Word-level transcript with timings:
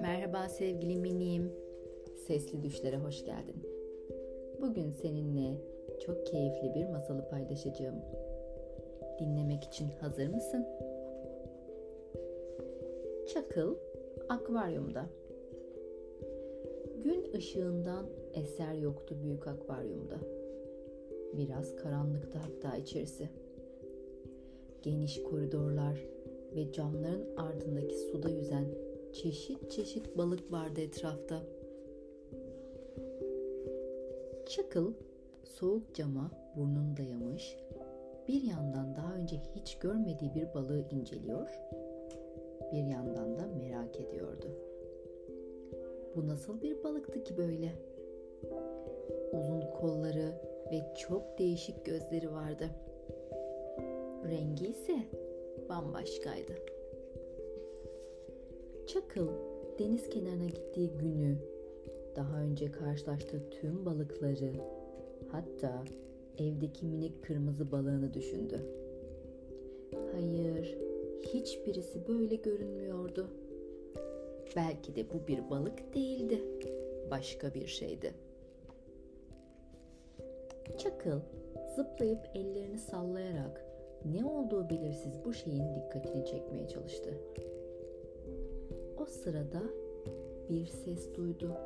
Merhaba 0.00 0.48
sevgili 0.48 0.96
minim. 0.96 1.52
Sesli 2.26 2.62
düşlere 2.62 2.96
hoş 2.96 3.24
geldin. 3.24 3.54
Bugün 4.60 4.90
seninle 4.90 5.54
çok 6.06 6.26
keyifli 6.26 6.74
bir 6.74 6.86
masalı 6.86 7.28
paylaşacağım. 7.28 7.96
Dinlemek 9.18 9.64
için 9.64 9.90
hazır 10.00 10.26
mısın? 10.26 10.66
Çakıl 13.34 13.74
akvaryumda. 14.28 15.06
Gün 17.04 17.32
ışığından 17.32 18.06
eser 18.34 18.74
yoktu 18.74 19.16
büyük 19.22 19.46
akvaryumda. 19.46 20.18
Biraz 21.36 21.76
karanlıktı 21.76 22.38
hatta 22.38 22.76
içerisi. 22.76 23.28
Geniş 24.82 25.22
koridorlar 25.22 26.06
ve 26.56 26.72
camların 26.72 27.36
ardındaki 27.36 27.94
suda 27.98 28.30
yüzen 28.30 28.64
çeşit 29.12 29.70
çeşit 29.70 30.18
balık 30.18 30.52
vardı 30.52 30.80
etrafta. 30.80 31.42
Çakıl 34.46 34.92
soğuk 35.44 35.94
cama 35.94 36.30
burnunu 36.56 36.96
dayamış, 36.96 37.56
bir 38.28 38.42
yandan 38.42 38.96
daha 38.96 39.14
önce 39.14 39.36
hiç 39.54 39.78
görmediği 39.78 40.34
bir 40.34 40.54
balığı 40.54 40.84
inceliyor, 40.90 41.48
bir 42.72 42.84
yandan 42.84 43.38
da 43.38 43.46
merak 43.46 44.00
ediyordu. 44.00 44.46
Bu 46.16 46.26
nasıl 46.26 46.62
bir 46.62 46.84
balıktı 46.84 47.24
ki 47.24 47.36
böyle? 47.36 47.72
Uzun 49.32 49.60
kolları 49.60 50.32
ve 50.72 50.94
çok 50.98 51.38
değişik 51.38 51.84
gözleri 51.84 52.32
vardı. 52.32 52.70
Rengi 54.30 54.66
ise 54.66 54.98
bambaşkaydı. 55.68 56.52
Çakıl 58.86 59.28
deniz 59.78 60.08
kenarına 60.08 60.44
gittiği 60.44 60.90
günü, 60.90 61.36
daha 62.16 62.40
önce 62.40 62.70
karşılaştığı 62.70 63.50
tüm 63.50 63.86
balıkları, 63.86 64.52
hatta 65.28 65.84
evdeki 66.38 66.86
minik 66.86 67.24
kırmızı 67.24 67.72
balığını 67.72 68.14
düşündü. 68.14 68.60
Hayır, 70.12 70.78
hiçbirisi 71.22 72.08
böyle 72.08 72.36
görünmüyordu. 72.36 73.30
Belki 74.56 74.96
de 74.96 75.04
bu 75.12 75.28
bir 75.28 75.50
balık 75.50 75.94
değildi, 75.94 76.42
başka 77.10 77.54
bir 77.54 77.66
şeydi. 77.66 78.14
Çakıl 80.78 81.20
zıplayıp 81.76 82.20
ellerini 82.34 82.78
sallayarak 82.78 83.69
ne 84.04 84.24
olduğu 84.24 84.70
belirsiz 84.70 85.24
bu 85.24 85.32
şeyin 85.32 85.74
dikkatini 85.74 86.24
çekmeye 86.24 86.68
çalıştı. 86.68 87.10
O 88.98 89.06
sırada 89.06 89.62
bir 90.48 90.66
ses 90.66 91.14
duydu. 91.14 91.56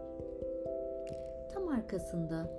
Tam 1.53 1.69
arkasında 1.69 2.51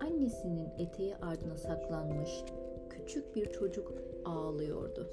annesinin 0.00 0.68
eteği 0.78 1.16
ardına 1.16 1.56
saklanmış 1.56 2.44
küçük 2.90 3.36
bir 3.36 3.52
çocuk 3.52 3.92
ağlıyordu. 4.24 5.10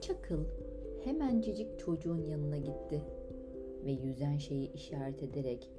Çakıl 0.00 0.44
hemencecik 1.04 1.78
çocuğun 1.78 2.22
yanına 2.22 2.56
gitti 2.56 3.02
ve 3.84 3.90
yüzen 3.90 4.36
şeyi 4.36 4.72
işaret 4.72 5.22
ederek 5.22 5.70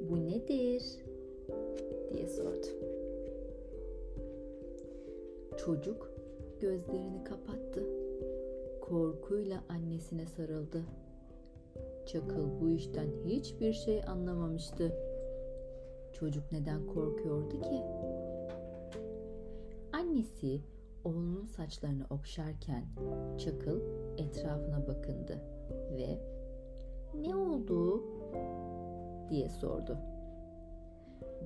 "Bu 0.00 0.26
nedir?" 0.26 0.82
Diye 2.12 2.28
sordu. 2.28 2.66
Çocuk 5.56 6.10
gözlerini 6.60 7.24
kapattı. 7.24 7.82
Korkuyla 8.80 9.64
annesine 9.68 10.26
sarıldı. 10.26 10.82
Çakıl 12.06 12.60
bu 12.60 12.70
işten 12.70 13.08
hiçbir 13.24 13.72
şey 13.72 14.04
anlamamıştı. 14.04 14.92
Çocuk 16.12 16.52
neden 16.52 16.86
korkuyordu 16.86 17.60
ki? 17.60 17.82
Annesi 19.92 20.60
oğlunun 21.04 21.46
saçlarını 21.46 22.06
okşarken 22.10 22.84
Çakıl 23.38 23.80
etrafına 24.18 24.86
bakındı 24.86 25.38
ve 25.96 26.18
"Ne 27.20 27.36
oldu?" 27.36 28.04
diye 29.30 29.48
sordu. 29.48 29.98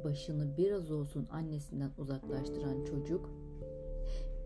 Başını 0.05 0.57
biraz 0.57 0.91
olsun 0.91 1.27
annesinden 1.31 1.91
uzaklaştıran 1.99 2.85
çocuk 2.85 3.31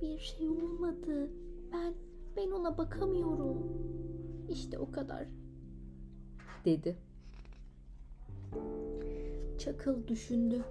"Bir 0.02 0.18
şey 0.18 0.48
olmadı. 0.48 1.30
Ben 1.72 1.94
ben 2.36 2.50
ona 2.50 2.78
bakamıyorum. 2.78 3.58
İşte 4.48 4.78
o 4.78 4.90
kadar." 4.90 5.26
dedi. 6.64 6.96
Çakıl 9.58 10.08
düşündü. 10.08 10.64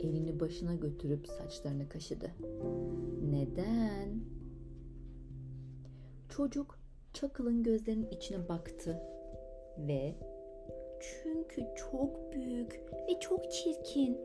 Elini 0.00 0.40
başına 0.40 0.74
götürüp 0.74 1.28
saçlarını 1.28 1.88
kaşıdı. 1.88 2.30
Neden? 3.30 4.20
Çocuk 6.28 6.78
Çakıl'ın 7.12 7.62
gözlerinin 7.62 8.10
içine 8.10 8.48
baktı 8.48 9.02
ve 9.78 10.14
çünkü 11.00 11.62
çok 11.76 12.32
büyük 12.32 12.80
ve 13.08 13.20
çok 13.20 13.50
çirkin 13.52 14.18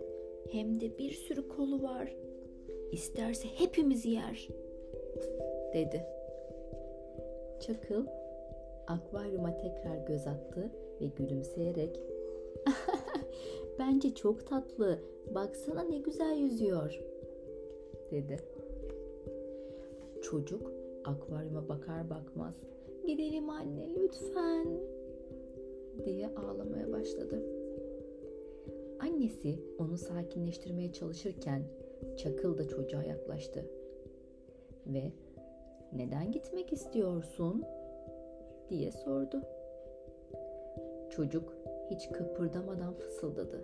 hem 0.51 0.79
de 0.79 0.97
bir 0.97 1.11
sürü 1.11 1.47
kolu 1.47 1.83
var. 1.83 2.15
İsterse 2.91 3.47
hepimizi 3.47 4.09
yer 4.09 4.47
dedi. 5.73 6.05
Çakıl 7.59 8.05
akvaryuma 8.87 9.57
tekrar 9.57 9.97
göz 10.07 10.27
attı 10.27 10.71
ve 11.01 11.05
gülümseyerek 11.05 12.01
Bence 13.79 14.15
çok 14.15 14.47
tatlı. 14.47 14.99
Baksana 15.35 15.83
ne 15.83 15.97
güzel 15.97 16.37
yüzüyor." 16.37 17.01
dedi. 18.11 18.39
Çocuk 20.21 20.71
akvaryuma 21.05 21.69
bakar 21.69 22.09
bakmaz 22.09 22.55
"Gidelim 23.07 23.49
anne 23.49 23.89
lütfen." 23.95 24.67
Diye 26.05 26.27
ağlamaya 26.27 26.91
başladı. 26.91 27.43
Annesi 28.99 29.59
onu 29.79 29.97
sakinleştirmeye 29.97 30.91
çalışırken 30.91 31.63
Çakıl 32.17 32.57
da 32.57 32.67
çocuğa 32.67 33.03
yaklaştı. 33.03 33.65
Ve 34.87 35.11
"Neden 35.93 36.31
gitmek 36.31 36.73
istiyorsun?" 36.73 37.63
diye 38.69 38.91
sordu. 38.91 39.41
Çocuk 41.09 41.53
hiç 41.89 42.09
kıpırdamadan 42.09 42.93
fısıldadı. 42.93 43.61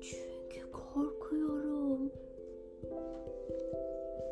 Çünkü 0.00 0.70
korkuyorum. 0.72 2.12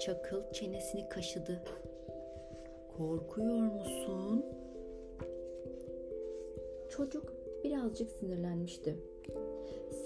Çakıl 0.00 0.52
çenesini 0.52 1.08
kaşıdı. 1.08 1.62
Korkuyor 2.96 3.58
musun? 3.58 4.44
Çocuk 6.96 7.32
birazcık 7.64 8.10
sinirlenmişti. 8.10 8.96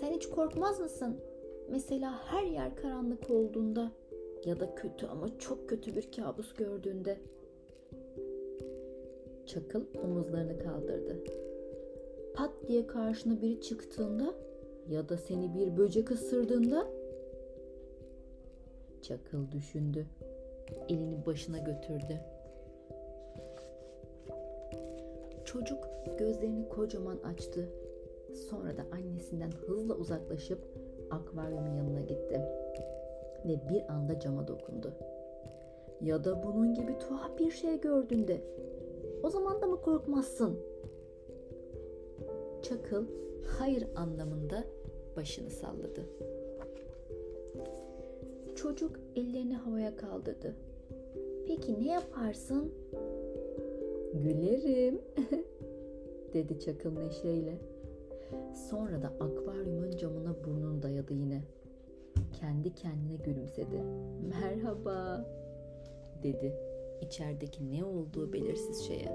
Sen 0.01 0.13
hiç 0.13 0.27
korkmaz 0.27 0.81
mısın? 0.81 1.17
Mesela 1.71 2.13
her 2.25 2.45
yer 2.45 2.77
karanlık 2.77 3.31
olduğunda 3.31 3.93
ya 4.45 4.61
da 4.61 4.75
kötü 4.75 5.07
ama 5.07 5.39
çok 5.39 5.69
kötü 5.69 5.97
bir 5.97 6.13
kabus 6.13 6.55
gördüğünde. 6.55 7.19
Çakıl 9.47 9.85
omuzlarını 10.05 10.59
kaldırdı 10.59 11.25
pat 12.39 12.51
diye 12.69 12.87
karşına 12.87 13.43
biri 13.43 13.61
çıktığında 13.61 14.35
ya 14.89 15.09
da 15.09 15.17
seni 15.17 15.55
bir 15.55 15.77
böcek 15.77 16.11
ısırdığında 16.11 16.87
Çakıl 19.03 19.53
düşündü. 19.53 20.07
Elini 20.89 21.27
başına 21.27 21.59
götürdü. 21.59 22.21
Çocuk 25.53 25.89
gözlerini 26.19 26.69
kocaman 26.69 27.17
açtı. 27.17 27.69
Sonra 28.51 28.77
da 28.77 28.83
annesinden 28.93 29.51
hızla 29.51 29.95
uzaklaşıp 29.95 30.59
akvaryumun 31.11 31.75
yanına 31.75 32.01
gitti. 32.01 32.41
Ve 33.45 33.69
bir 33.69 33.93
anda 33.93 34.21
cama 34.21 34.49
dokundu. 34.49 34.93
Ya 36.01 36.25
da 36.25 36.43
bunun 36.43 36.75
gibi 36.75 36.99
tuhaf 36.99 37.39
bir 37.39 37.51
şey 37.51 37.81
gördüğünde 37.81 38.41
o 39.23 39.31
zaman 39.31 39.63
da 39.63 39.67
mı 39.67 39.81
korkmazsın 39.83 40.59
Çakıl 42.63 43.07
hayır 43.59 43.89
anlamında 43.97 44.65
başını 45.17 45.51
salladı. 45.51 46.09
Çocuk 48.55 49.01
ellerini 49.17 49.57
havaya 49.57 49.97
kaldırdı. 49.97 50.55
Peki 51.47 51.81
ne 51.81 51.87
yaparsın? 51.87 52.73
Gülerim, 54.15 55.01
dedi 56.35 56.61
Çakıl 56.61 56.99
neşeyle. 56.99 57.59
Sonra 58.71 59.03
da 59.03 59.09
akvaryumun 59.09 59.91
camına 59.91 60.45
burnunu 60.45 60.83
dayadı 60.83 61.15
yine. 61.15 61.43
kendi 62.33 62.75
kendine 62.75 63.17
gülümsedi. 63.17 63.83
Merhaba 64.29 65.27
dedi 66.23 66.55
içerideki 67.01 67.71
ne 67.71 67.85
olduğu 67.85 68.33
belirsiz 68.33 68.81
şeye. 68.87 69.13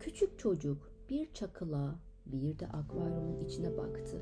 Küçük 0.00 0.38
çocuk 0.38 0.92
bir 1.10 1.32
çakıla 1.32 1.94
bir 2.26 2.58
de 2.58 2.66
akvaryumun 2.66 3.44
içine 3.44 3.76
baktı. 3.76 4.16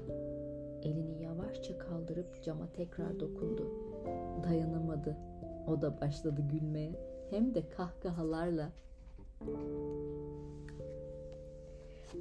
Elini 0.82 1.22
yavaşça 1.22 1.78
kaldırıp 1.78 2.42
cama 2.42 2.72
tekrar 2.72 3.20
dokundu. 3.20 3.70
Dayanamadı. 4.44 5.16
O 5.66 5.82
da 5.82 6.00
başladı 6.00 6.40
gülmeye. 6.52 7.15
Hem 7.30 7.54
de 7.54 7.68
kahkahalarla. 7.68 8.72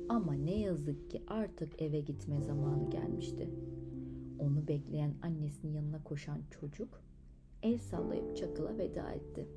Ama 0.09 0.33
ne 0.33 0.59
yazık 0.59 1.09
ki 1.11 1.23
artık 1.27 1.81
eve 1.81 1.99
gitme 1.99 2.41
zamanı 2.41 2.89
gelmişti. 2.89 3.49
Onu 4.39 4.67
bekleyen 4.67 5.13
annesinin 5.21 5.73
yanına 5.73 6.03
koşan 6.03 6.39
çocuk 6.51 7.05
el 7.65 7.77
sallayıp 7.77 8.37
Çakıl'a 8.37 8.77
veda 8.77 9.11
etti. 9.11 9.47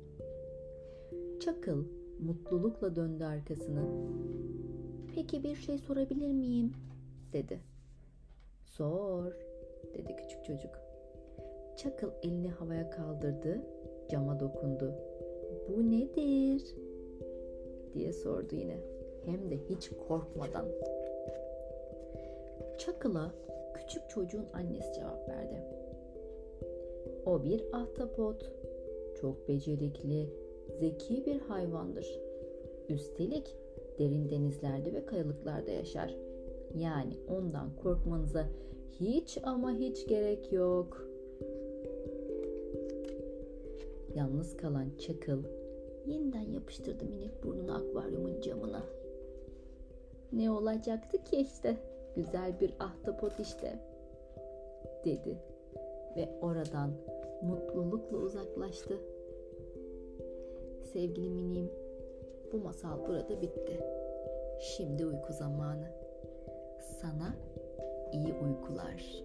Çakıl 1.39 1.85
mutlulukla 2.19 2.95
döndü 2.95 3.23
arkasını. 3.23 3.83
Peki 5.15 5.43
bir 5.43 5.55
şey 5.55 5.77
sorabilir 5.77 6.31
miyim? 6.31 6.73
dedi. 7.33 7.59
Sor, 8.63 9.33
dedi 9.93 10.15
küçük 10.15 10.45
çocuk. 10.45 10.79
Çakıl 11.77 12.11
elini 12.23 12.49
havaya 12.49 12.89
kaldırdı, 12.89 13.61
cama 14.11 14.39
dokundu. 14.39 14.95
Bu 15.69 15.91
nedir? 15.91 16.75
diye 17.93 18.13
sordu 18.13 18.55
yine. 18.55 18.77
Hem 19.25 19.51
de 19.51 19.57
hiç 19.69 19.89
korkmadan. 20.07 20.65
Çakıl'a 22.77 23.33
küçük 23.73 24.09
çocuğun 24.09 24.45
annesi 24.53 24.93
cevap 24.93 25.29
verdi. 25.29 25.63
O 27.25 27.43
bir 27.43 27.63
ahtapot. 27.73 28.51
Çok 29.21 29.47
becerikli, 29.47 30.29
zeki 30.79 31.25
bir 31.25 31.39
hayvandır. 31.39 32.19
Üstelik 32.89 33.55
derin 33.99 34.29
denizlerde 34.29 34.93
ve 34.93 35.05
kayalıklarda 35.05 35.71
yaşar. 35.71 36.15
Yani 36.77 37.13
ondan 37.29 37.75
korkmanıza 37.83 38.47
hiç 38.99 39.37
ama 39.43 39.71
hiç 39.71 40.07
gerek 40.07 40.53
yok. 40.53 41.09
Yalnız 44.15 44.57
kalan 44.57 44.89
Çakıl 44.99 45.43
yeniden 46.05 46.51
yapıştırdı 46.51 47.05
minik 47.05 47.43
burnunu 47.43 47.75
akvaryumun 47.75 48.41
camına. 48.41 48.83
Ne 50.33 50.51
olacaktı 50.51 51.23
ki 51.23 51.37
işte? 51.37 51.77
Güzel 52.15 52.59
bir 52.59 52.73
ahtapot 52.79 53.39
işte. 53.39 53.79
Dedi 55.05 55.37
ve 56.15 56.29
oradan 56.41 56.91
mutlulukla 57.41 58.17
uzaklaştı. 58.17 58.97
Sevgili 60.93 61.29
minim, 61.29 61.71
bu 62.53 62.57
masal 62.57 63.07
burada 63.07 63.41
bitti. 63.41 63.79
Şimdi 64.59 65.05
uyku 65.05 65.33
zamanı. 65.33 65.87
Sana 67.01 67.35
iyi 68.13 68.33
uykular. 68.33 69.23